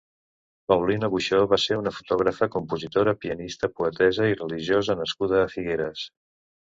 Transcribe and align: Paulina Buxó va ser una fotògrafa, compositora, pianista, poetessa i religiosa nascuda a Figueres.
Paulina 0.71 1.09
Buxó 1.15 1.41
va 1.51 1.59
ser 1.65 1.77
una 1.81 1.93
fotògrafa, 1.97 2.49
compositora, 2.57 3.15
pianista, 3.27 3.69
poetessa 3.77 4.31
i 4.33 4.39
religiosa 4.41 4.97
nascuda 5.03 5.43
a 5.43 5.51
Figueres. 5.57 6.09